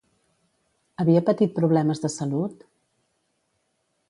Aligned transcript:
Havia 1.03 1.21
patit 1.27 1.53
problemes 1.59 2.03
de 2.07 2.13
salut? 2.15 2.67